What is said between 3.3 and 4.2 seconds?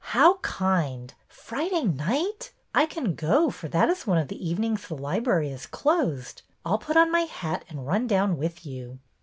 for that is one